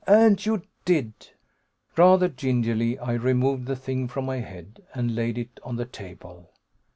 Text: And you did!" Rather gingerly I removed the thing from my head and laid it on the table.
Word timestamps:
And 0.07 0.43
you 0.43 0.63
did!" 0.83 1.13
Rather 1.95 2.27
gingerly 2.27 2.97
I 2.97 3.13
removed 3.13 3.67
the 3.67 3.75
thing 3.75 4.07
from 4.07 4.25
my 4.25 4.37
head 4.37 4.81
and 4.95 5.13
laid 5.13 5.37
it 5.37 5.59
on 5.61 5.75
the 5.75 5.85
table. 5.85 6.49